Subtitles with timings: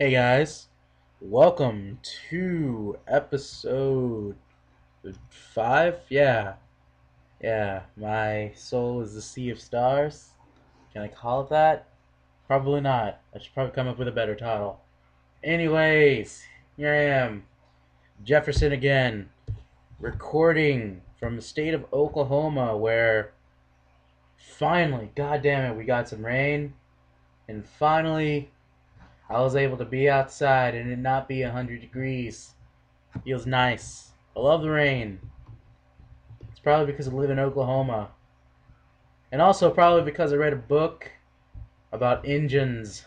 [0.00, 0.68] Hey guys,
[1.20, 1.98] welcome
[2.30, 4.36] to episode
[5.28, 5.98] five.
[6.08, 6.54] Yeah,
[7.42, 7.80] yeah.
[7.96, 10.28] My soul is the sea of stars.
[10.92, 11.88] Can I call it that?
[12.46, 13.20] Probably not.
[13.34, 14.78] I should probably come up with a better title.
[15.42, 16.44] Anyways,
[16.76, 17.42] here I am,
[18.22, 19.30] Jefferson again,
[19.98, 23.32] recording from the state of Oklahoma, where
[24.36, 26.74] finally, god damn it, we got some rain,
[27.48, 28.52] and finally
[29.30, 32.54] I was able to be outside and it not be 100 degrees.
[33.24, 34.12] Feels nice.
[34.36, 35.18] I love the rain.
[36.50, 38.10] It's probably because I live in Oklahoma.
[39.30, 41.10] And also probably because I read a book
[41.92, 43.04] about Injuns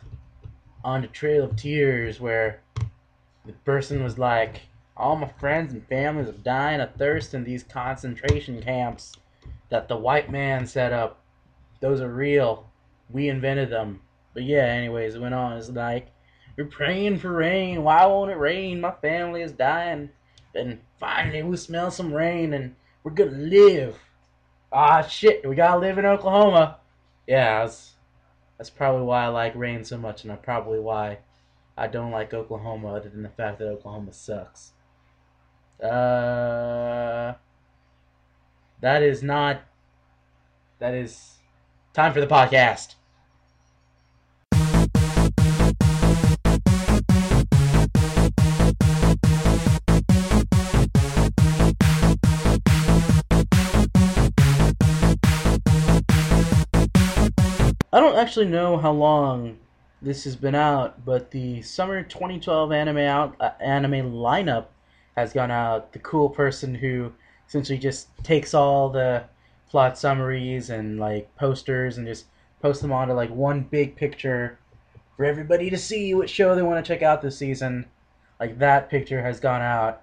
[0.83, 2.61] on the Trail of Tears where
[3.45, 4.61] the person was like,
[4.95, 9.13] all my friends and families are dying of thirst in these concentration camps
[9.69, 11.23] that the white man set up.
[11.79, 12.69] Those are real.
[13.09, 14.01] We invented them.
[14.33, 15.57] But yeah, anyways, it went on.
[15.57, 16.11] It's like,
[16.57, 17.83] we're praying for rain.
[17.83, 18.81] Why won't it rain?
[18.81, 20.09] My family is dying.
[20.53, 23.97] Then finally we smell some rain and we're gonna live.
[24.71, 26.79] Ah, shit, we gotta live in Oklahoma.
[27.27, 27.95] Yeah, that's,
[28.57, 31.19] that's probably why I like rain so much, and probably why
[31.77, 34.73] I don't like Oklahoma, other than the fact that Oklahoma sucks.
[35.81, 37.33] Uh,
[38.81, 39.61] that is not.
[40.79, 41.37] That is
[41.93, 42.95] time for the podcast.
[58.11, 59.57] Don't actually know how long
[60.01, 64.65] this has been out, but the summer 2012 anime out uh, anime lineup
[65.15, 65.93] has gone out.
[65.93, 67.13] The cool person who
[67.47, 69.23] essentially just takes all the
[69.69, 72.25] plot summaries and like posters and just
[72.61, 74.59] posts them onto like one big picture
[75.15, 77.85] for everybody to see what show they want to check out this season.
[78.41, 80.01] Like that picture has gone out,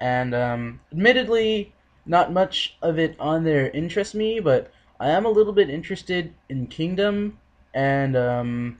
[0.00, 1.72] and um, admittedly,
[2.04, 6.34] not much of it on there interests me, but I am a little bit interested
[6.48, 7.38] in Kingdom,
[7.74, 8.78] and um,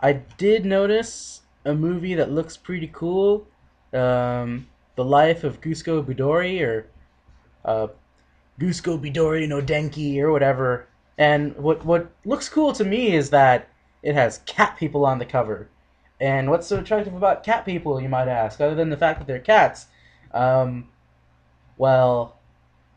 [0.00, 3.46] I did notice a movie that looks pretty cool.
[3.92, 4.66] Um,
[4.96, 6.86] the Life of Gusko Budori, or
[7.64, 7.88] uh,
[8.58, 10.88] Gusko Budori no Denki, or whatever.
[11.16, 13.68] And what what looks cool to me is that
[14.02, 15.68] it has cat people on the cover.
[16.20, 19.26] And what's so attractive about cat people, you might ask, other than the fact that
[19.26, 19.86] they're cats?
[20.32, 20.88] Um,
[21.76, 22.38] well,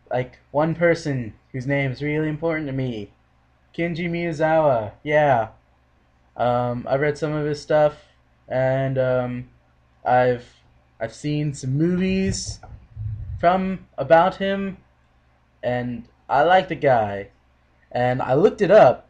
[0.10, 3.12] like one person whose name is really important to me,
[3.76, 4.94] Kenji Miyazawa.
[5.04, 5.50] Yeah,
[6.36, 8.06] um, I read some of his stuff,
[8.48, 9.50] and um,
[10.06, 10.48] I've
[11.00, 12.60] I've seen some movies
[13.40, 14.78] from about him,
[15.64, 17.30] and I like the guy,
[17.92, 19.10] and I looked it up.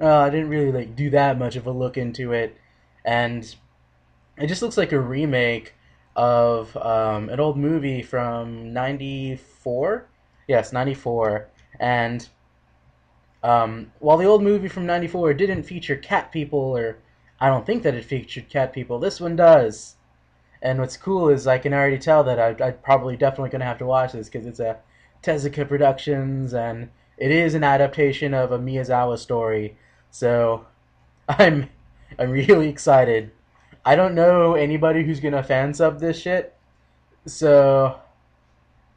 [0.00, 2.56] Uh, I didn't really like do that much of a look into it,
[3.04, 3.54] and
[4.36, 5.74] it just looks like a remake
[6.14, 10.06] of um, an old movie from '94.
[10.46, 11.48] Yes, '94,
[11.80, 12.28] and
[13.42, 16.98] um, while the old movie from '94 didn't feature cat people, or
[17.40, 19.96] I don't think that it featured cat people, this one does.
[20.60, 23.66] And what's cool is I can already tell that I, I'm probably definitely going to
[23.66, 24.78] have to watch this because it's a
[25.22, 29.76] Tezuka Productions and it is an adaptation of a Miyazawa story.
[30.10, 30.66] So
[31.28, 31.68] I'm
[32.18, 33.30] I'm really excited.
[33.84, 36.54] I don't know anybody who's gonna fan sub this shit.
[37.26, 38.00] So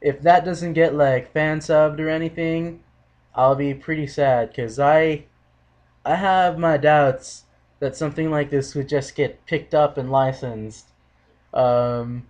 [0.00, 2.82] if that doesn't get like fan subbed or anything,
[3.34, 5.24] I'll be pretty sad because I
[6.04, 7.44] I have my doubts
[7.80, 10.88] that something like this would just get picked up and licensed.
[11.54, 12.26] Um,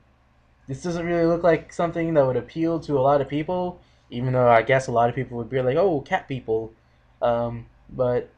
[0.69, 3.81] this doesn't really look like something that would appeal to a lot of people,
[4.11, 6.73] even though I guess a lot of people would be like, "Oh, cat people."
[7.21, 8.31] Um, but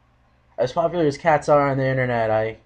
[0.59, 2.59] as popular as cats are on the internet, I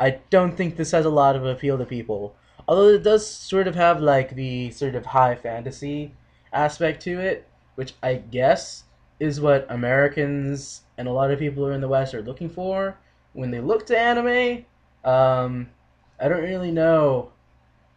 [0.00, 2.34] I don't think this has a lot of appeal to people.
[2.66, 6.14] Although it does sort of have like the sort of high fantasy
[6.52, 7.46] aspect to it,
[7.76, 8.84] which I guess
[9.20, 12.48] is what Americans and a lot of people who are in the West are looking
[12.48, 12.96] for
[13.32, 14.64] when they look to anime.
[15.04, 15.70] Um,
[16.20, 17.32] I don't really know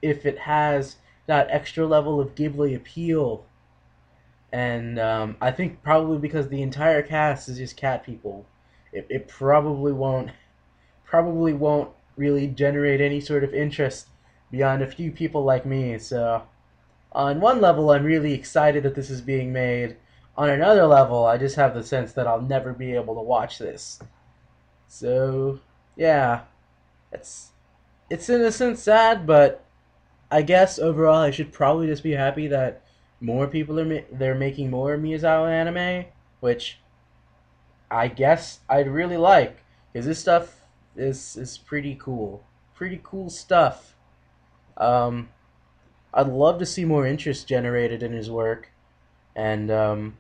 [0.01, 0.97] if it has
[1.27, 3.45] that extra level of Ghibli appeal.
[4.51, 8.45] And um, I think probably because the entire cast is just cat people,
[8.91, 10.31] it, it probably won't
[11.05, 14.07] probably won't really generate any sort of interest
[14.49, 15.97] beyond a few people like me.
[15.97, 16.43] So,
[17.11, 19.97] on one level, I'm really excited that this is being made.
[20.37, 23.57] On another level, I just have the sense that I'll never be able to watch
[23.57, 23.99] this.
[24.87, 25.59] So,
[25.95, 26.41] yeah,
[27.11, 27.51] it's
[28.09, 29.63] it's in a sense sad, but
[30.31, 32.83] I guess overall I should probably just be happy that
[33.19, 36.05] more people are ma- they're making more Miyazawa anime,
[36.39, 36.79] which
[37.91, 39.57] I guess I'd really like
[39.91, 40.61] because this stuff
[40.95, 42.43] is is pretty cool.
[42.73, 43.95] Pretty cool stuff.
[44.77, 45.29] Um,
[46.13, 48.70] I'd love to see more interest generated in his work,
[49.35, 50.17] and um,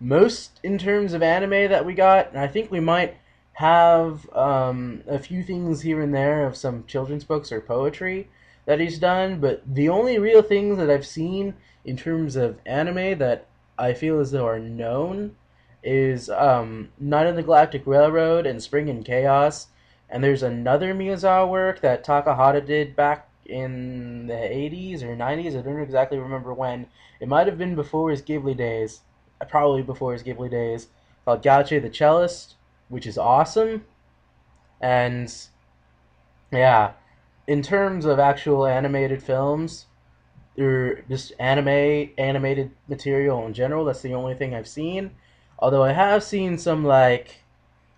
[0.00, 3.16] most in terms of anime that we got, and I think we might
[3.54, 8.28] have um, a few things here and there of some children's books or poetry
[8.64, 13.18] that he's done, but the only real things that I've seen in terms of anime
[13.18, 13.46] that
[13.78, 15.36] I feel as though are known
[15.82, 19.68] is um, Night on the Galactic Railroad and Spring and Chaos.
[20.08, 25.58] And there's another Miyazawa work that Takahata did back in the 80s or 90s.
[25.58, 26.86] I don't exactly remember when.
[27.20, 29.00] It might have been before his Ghibli days.
[29.40, 30.88] Uh, probably before his Ghibli days.
[31.24, 32.54] Called Gauche the Cellist,
[32.88, 33.84] which is awesome.
[34.80, 35.32] And
[36.52, 36.92] yeah,
[37.46, 39.86] in terms of actual animated films,
[40.58, 45.12] or just anime animated material in general, that's the only thing I've seen.
[45.58, 47.42] Although I have seen some like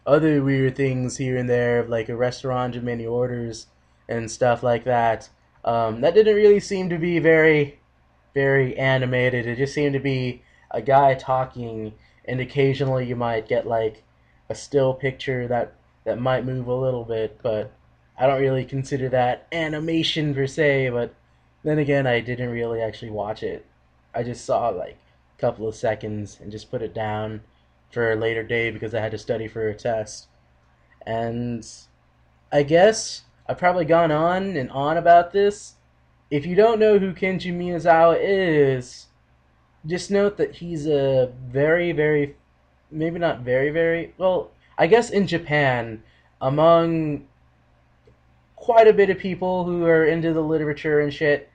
[0.06, 3.66] other weird things here and there, like a restaurant and many orders
[4.08, 5.28] and stuff like that.
[5.64, 7.80] Um, that didn't really seem to be very,
[8.34, 9.46] very animated.
[9.46, 11.94] It just seemed to be a guy talking,
[12.26, 14.02] and occasionally you might get like
[14.48, 15.74] a still picture that
[16.04, 17.72] that might move a little bit, but
[18.18, 20.90] I don't really consider that animation per se.
[20.90, 21.14] But
[21.62, 23.64] then again, I didn't really actually watch it.
[24.14, 24.98] I just saw like
[25.36, 27.40] a couple of seconds and just put it down
[27.90, 30.28] for a later day because I had to study for a test.
[31.06, 31.66] And
[32.52, 35.74] I guess I've probably gone on and on about this.
[36.30, 39.06] If you don't know who Kenji Miyazawa is,
[39.86, 42.36] just note that he's a very, very,
[42.90, 46.02] maybe not very, very, well, I guess in Japan,
[46.40, 47.26] among
[48.56, 51.50] quite a bit of people who are into the literature and shit,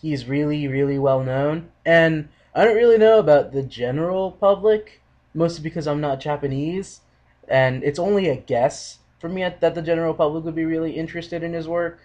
[0.00, 1.70] he's really, really well known.
[1.84, 5.02] And I don't really know about the general public
[5.34, 7.00] mostly because I'm not Japanese,
[7.48, 11.44] and it's only a guess for me that the general public would be really interested
[11.44, 12.00] in his work,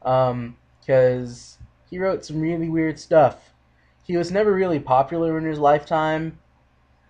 [0.00, 0.28] because
[1.58, 3.54] um, he wrote some really weird stuff.
[4.02, 6.38] He was never really popular in his lifetime.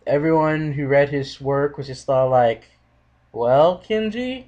[0.06, 2.70] Everyone who read his work was just thought like,
[3.32, 4.44] "Well, Kenji,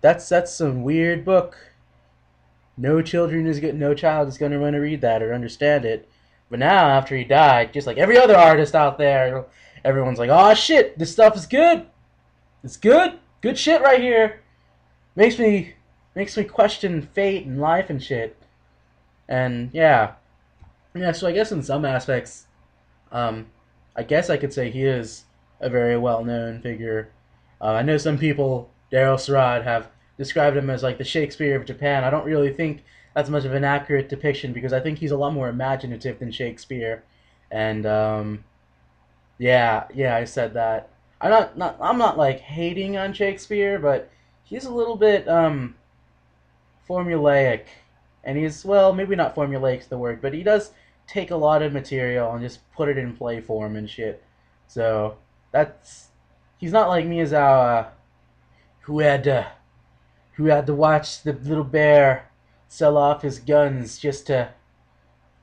[0.00, 1.56] that's that's some weird book.
[2.76, 3.74] No children is good.
[3.74, 6.08] No child is going to want to read that or understand it."
[6.48, 9.46] But now, after he died, just like every other artist out there,
[9.84, 11.86] everyone's like, "Oh shit, this stuff is good.
[12.62, 13.18] It's good.
[13.40, 14.40] Good shit right here."
[15.16, 15.74] Makes me
[16.14, 18.36] makes me question fate and life and shit.
[19.28, 20.12] And yeah,
[20.94, 21.12] yeah.
[21.12, 22.46] So I guess in some aspects,
[23.12, 23.46] um,
[23.96, 25.24] I guess I could say he is
[25.60, 27.10] a very well-known figure.
[27.60, 31.66] Uh, I know some people, Daryl Sarad, have described him as like the Shakespeare of
[31.66, 32.04] Japan.
[32.04, 32.82] I don't really think
[33.14, 36.32] that's much of an accurate depiction because I think he's a lot more imaginative than
[36.32, 37.02] Shakespeare.
[37.50, 38.44] And um,
[39.38, 40.88] yeah, yeah, I said that.
[41.20, 44.10] I'm not, not I'm not like hating on Shakespeare, but
[44.44, 45.74] he's a little bit um
[46.88, 47.64] formulaic.
[48.24, 50.72] And he's well, maybe not formulaic the word, but he does
[51.06, 54.22] take a lot of material and just put it in play form and shit.
[54.68, 55.16] So
[55.52, 56.08] that's
[56.58, 57.88] he's not like Miyazawa
[58.82, 59.46] who had to
[60.32, 62.30] who had to watch the little bear
[62.68, 64.50] sell off his guns just to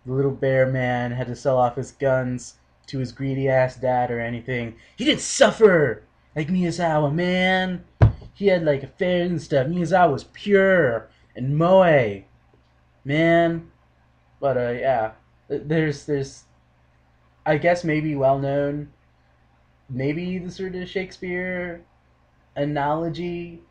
[0.06, 2.56] the little bear man had to sell off his guns
[2.88, 4.75] to his greedy ass dad or anything.
[4.95, 6.04] He didn't suffer
[6.36, 7.84] like Miyazawa, man.
[8.34, 9.68] He had like affairs and stuff.
[9.68, 12.23] Miyazawa was pure and moe,
[13.04, 13.71] man.
[14.40, 15.12] But uh, yeah,
[15.47, 16.44] there's there's,
[17.45, 18.92] I guess maybe well known,
[19.90, 21.81] maybe the sort of Shakespeare
[22.56, 23.62] analogy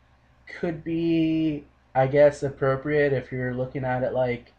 [0.59, 1.65] could be,
[1.95, 4.53] I guess, appropriate if you're looking at it like,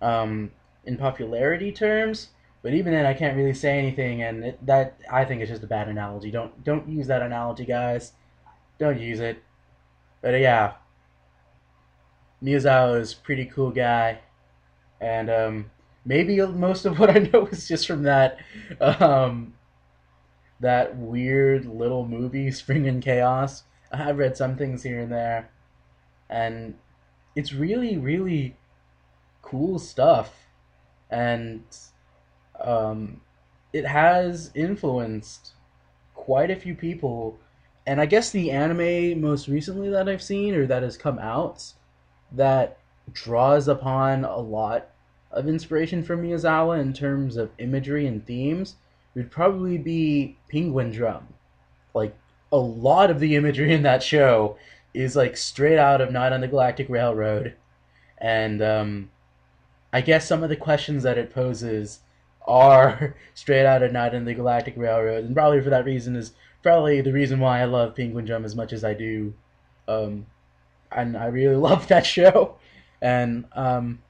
[0.00, 0.52] um,
[0.84, 2.28] in popularity terms.
[2.62, 5.62] But even then, I can't really say anything, and it, that I think is just
[5.62, 6.30] a bad analogy.
[6.30, 8.12] Don't don't use that analogy, guys.
[8.78, 9.42] Don't use it.
[10.20, 10.72] But uh, yeah,
[12.42, 14.18] Miyazawa is pretty cool guy,
[15.00, 15.70] and um,
[16.04, 18.38] maybe most of what I know is just from that
[18.80, 19.54] um,
[20.60, 23.62] that weird little movie, Spring and Chaos.
[23.92, 25.48] I have read some things here and there,
[26.28, 26.74] and
[27.36, 28.56] it's really really
[29.42, 30.48] cool stuff,
[31.08, 31.62] and
[32.60, 33.20] um,
[33.72, 35.52] it has influenced
[36.14, 37.38] quite a few people.
[37.86, 41.72] And I guess the anime most recently that I've seen or that has come out
[42.32, 42.78] that
[43.12, 44.88] draws upon a lot
[45.30, 48.76] of inspiration from Miyazawa in terms of imagery and themes
[49.14, 51.28] would probably be Penguin Drum.
[51.94, 52.16] Like
[52.52, 54.56] a lot of the imagery in that show
[54.94, 57.54] is like straight out of Night on the Galactic Railroad,
[58.18, 59.10] and um,
[59.92, 62.00] I guess some of the questions that it poses
[62.48, 66.32] are straight out of Night in the Galactic Railroad, and probably for that reason is
[66.62, 69.34] probably the reason why I love Penguin Drum as much as I do.
[69.86, 70.26] Um,
[70.90, 72.56] and I really love that show,
[73.00, 74.00] and um,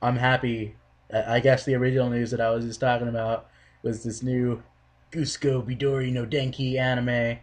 [0.00, 0.76] I'm happy.
[1.12, 3.48] I guess the original news that I was just talking about
[3.82, 4.62] was this new
[5.12, 7.38] Gusko Budori no Denki anime.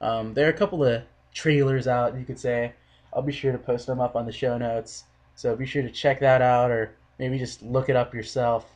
[0.00, 1.02] Um, there are a couple of
[1.34, 2.74] trailers out, you could say.
[3.12, 5.04] I'll be sure to post them up on the show notes.
[5.34, 8.70] So be sure to check that out or maybe just look it up yourself.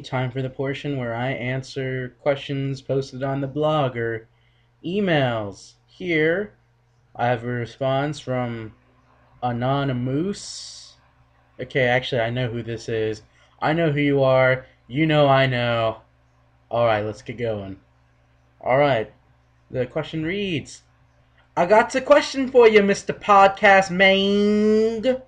[0.00, 4.28] Time for the portion where I answer questions posted on the blog or
[4.84, 5.74] emails.
[5.86, 6.54] Here,
[7.14, 8.74] I have a response from
[9.42, 10.96] Anonymous.
[11.60, 13.22] Okay, actually, I know who this is.
[13.60, 14.66] I know who you are.
[14.88, 15.98] You know I know.
[16.70, 17.78] Alright, let's get going.
[18.60, 19.12] Alright,
[19.70, 20.82] the question reads
[21.56, 23.16] I got a question for you, Mr.
[23.16, 25.22] Podcast Mang.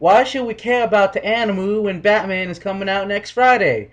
[0.00, 3.92] Why should we care about the Animu when Batman is coming out next Friday?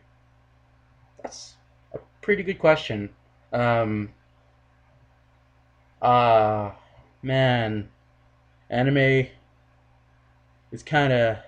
[1.21, 1.55] That's
[1.93, 3.09] a pretty good question.
[3.51, 4.13] Um,
[6.01, 6.71] ah, uh,
[7.21, 7.89] man,
[8.69, 9.27] anime
[10.71, 11.39] is kind of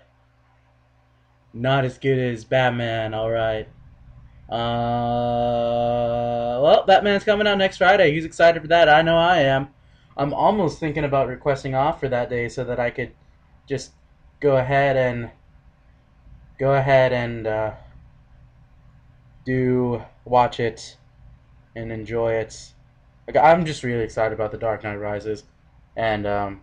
[1.54, 3.14] not as good as Batman.
[3.14, 3.66] All right.
[4.50, 4.60] Uh,
[6.62, 8.12] well, Batman's coming out next Friday.
[8.12, 8.90] He's excited for that.
[8.90, 9.70] I know I am.
[10.18, 13.14] I'm almost thinking about requesting off for that day so that I could
[13.66, 13.92] just
[14.40, 15.32] go ahead and
[16.58, 17.72] go ahead and uh,
[19.46, 20.98] do watch it
[21.76, 22.74] and enjoy it.
[23.28, 25.44] Like, I'm just really excited about The Dark Knight Rises,
[25.96, 26.62] and um,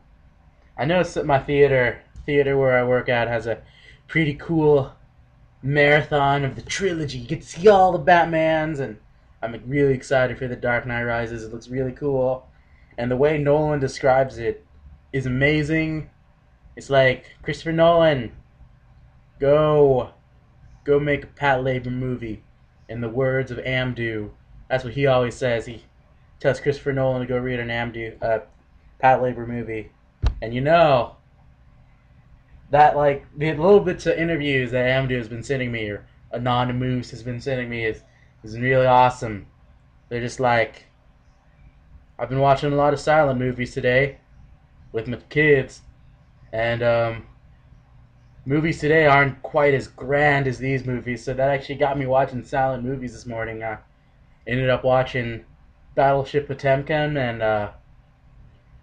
[0.76, 3.62] I noticed that my theater theater where I work at has a
[4.08, 4.92] pretty cool
[5.62, 7.18] marathon of the trilogy.
[7.18, 8.98] You get to see all the Batmans, and
[9.42, 11.44] I'm really excited for The Dark Knight Rises.
[11.44, 12.46] It looks really cool,
[12.98, 14.66] and the way Nolan describes it
[15.12, 16.10] is amazing
[16.76, 18.32] it's like Christopher Nolan,
[19.40, 20.10] go,
[20.84, 22.42] go make a Pat Patlabor movie.
[22.88, 24.30] In the words of Amdu,
[24.68, 25.66] that's what he always says.
[25.66, 25.82] He
[26.38, 28.40] tells Christopher Nolan to go read an Amdu, uh,
[29.02, 29.90] Patlabor movie,
[30.40, 31.16] and you know
[32.70, 37.10] that like the little bits of interviews that Amdu has been sending me or Anonymous
[37.10, 38.02] has been sending me is
[38.42, 39.46] is really awesome.
[40.08, 40.84] They're just like
[42.18, 44.18] I've been watching a lot of silent movies today
[44.92, 45.82] with my kids
[46.56, 47.26] and um,
[48.46, 52.42] movies today aren't quite as grand as these movies, so that actually got me watching
[52.42, 53.62] silent movies this morning.
[53.62, 53.76] I
[54.46, 55.44] ended up watching
[55.94, 57.72] Battleship Potemkin and uh,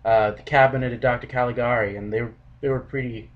[0.06, 1.26] uh, The Cabinet of Dr.
[1.26, 3.32] Caligari, and they were they were pretty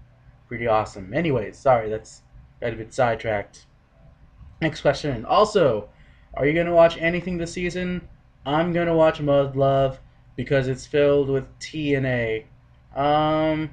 [0.47, 1.15] pretty awesome.
[1.15, 2.21] Anyways, sorry that's
[2.61, 3.65] got a bit sidetracked.
[4.61, 5.25] Next question.
[5.25, 5.89] Also,
[6.35, 8.07] are you gonna watch anything this season?
[8.45, 9.97] I'm gonna watch Muv-Luv
[10.35, 12.45] because it's filled with T and A.
[12.95, 13.71] Um,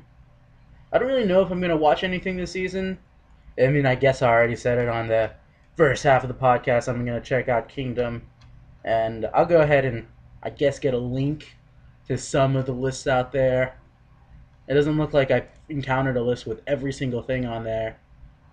[0.94, 2.98] I don't really know if I'm gonna watch anything this season.
[3.58, 5.32] I mean, I guess I already said it on the
[5.76, 6.86] first half of the podcast.
[6.86, 8.22] I'm gonna check out Kingdom,
[8.84, 10.06] and I'll go ahead and
[10.40, 11.56] I guess get a link
[12.06, 13.76] to some of the lists out there.
[14.68, 17.98] It doesn't look like I've encountered a list with every single thing on there,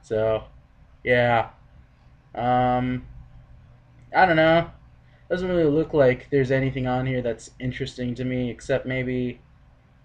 [0.02, 0.46] so
[1.04, 1.50] yeah.
[2.34, 3.06] Um,
[4.16, 4.72] I don't know.
[5.30, 9.42] Doesn't really look like there's anything on here that's interesting to me, except maybe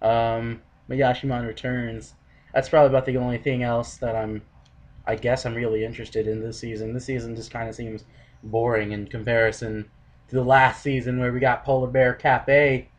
[0.03, 2.13] um, Moyashimon Returns
[2.57, 4.41] that's probably about the only thing else that I'm,
[5.05, 6.91] I guess I'm really interested in this season.
[6.91, 8.03] This season just kind of seems
[8.41, 9.87] boring in comparison
[10.29, 12.89] to the last season where we got Polar Bear Cafe,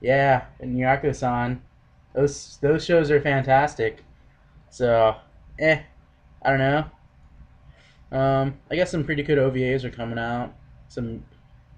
[0.00, 1.60] yeah, and Yakusan.
[2.14, 4.02] Those those shows are fantastic.
[4.70, 5.14] So,
[5.60, 5.82] eh,
[6.42, 6.84] I don't know.
[8.10, 10.52] Um, I guess some pretty good OVAs are coming out.
[10.88, 11.22] Some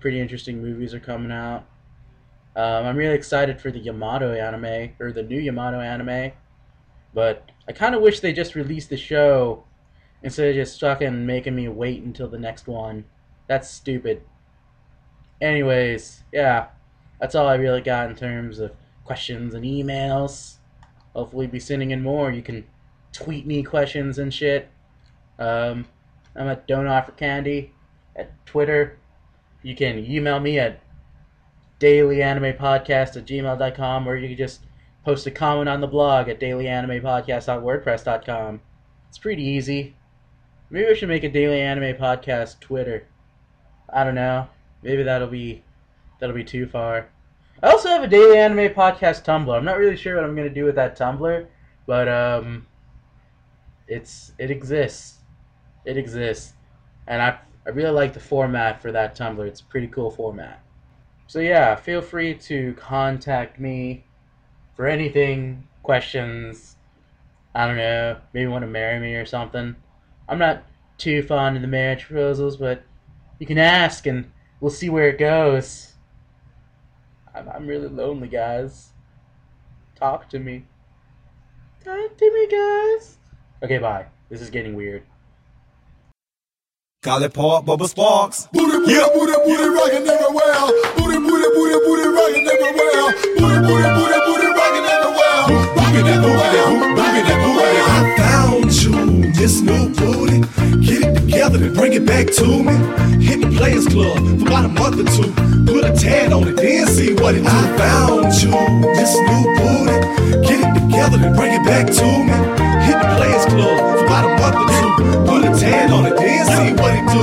[0.00, 1.66] pretty interesting movies are coming out.
[2.56, 6.32] Um, I'm really excited for the Yamato anime or the new Yamato anime.
[7.14, 9.64] But I kind of wish they just released the show
[10.22, 13.04] instead of just fucking making me wait until the next one.
[13.48, 14.22] That's stupid.
[15.40, 16.68] Anyways, yeah,
[17.20, 18.72] that's all I really got in terms of
[19.04, 20.56] questions and emails.
[21.14, 22.30] Hopefully, be sending in more.
[22.30, 22.64] You can
[23.12, 24.68] tweet me questions and shit.
[25.38, 25.86] Um,
[26.34, 27.72] I'm at Don't Offer Candy
[28.16, 28.98] at Twitter.
[29.62, 30.80] You can email me at
[31.80, 34.60] dailyanimePodcast at gmail.com or you can just
[35.04, 38.60] Post a comment on the blog at dailyanimePodcast.wordpress.com.
[39.08, 39.96] It's pretty easy.
[40.70, 43.06] Maybe I should make a daily anime podcast Twitter.
[43.92, 44.46] I don't know.
[44.82, 45.62] Maybe that'll be
[46.18, 47.08] that'll be too far.
[47.62, 49.54] I also have a daily anime podcast Tumblr.
[49.54, 51.46] I'm not really sure what I'm gonna do with that Tumblr,
[51.86, 52.66] but um,
[53.88, 55.18] it's it exists.
[55.84, 56.54] It exists,
[57.06, 59.46] and I I really like the format for that Tumblr.
[59.46, 60.62] It's a pretty cool format.
[61.26, 64.04] So yeah, feel free to contact me
[64.76, 66.76] for anything questions.
[67.54, 69.76] I don't know, maybe want to marry me or something.
[70.28, 70.64] I'm not
[70.98, 72.82] too fond of the marriage proposals, but
[73.38, 75.92] you can ask and we'll see where it goes.
[77.34, 78.90] I'm, I'm really lonely, guys.
[79.96, 80.64] Talk to me.
[81.84, 83.18] Talk to me, guys.
[83.62, 84.06] Okay, bye.
[84.28, 85.02] This is getting weird.
[87.02, 88.46] Call it Park Bubba Sparks.
[88.52, 89.12] Booty, booty, Yep.
[89.14, 90.54] booty, booty, rockin' everywhere.
[90.96, 93.12] Booty, booty, booty, booty, rockin' everywhere.
[93.36, 94.18] Booty, booty, booty,
[94.72, 97.78] rocking up the world, rocking up the world, rocking up the world.
[97.88, 100.40] I found you, this new booty.
[100.80, 102.74] Get it together and bring it back to me.
[103.24, 105.32] Hit the Players Club for about a month or two.
[105.66, 107.48] Put a tad on it, then see what it do.
[107.48, 108.50] I found you,
[108.96, 109.98] this new booty.
[110.48, 112.32] Get it together and bring it back to me.
[112.86, 114.90] Hit the Players Club for about a month or two.
[115.28, 117.22] Put a tad on it, then see what it do.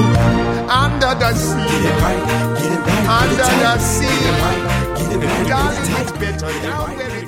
[0.70, 1.58] Under the sea.
[1.58, 2.22] Get it right,
[2.58, 3.24] get it right.
[3.24, 4.06] Under the sea.
[4.06, 4.62] Get it right,
[4.98, 5.48] get it right.
[5.48, 7.19] Darling, it's better now, baby.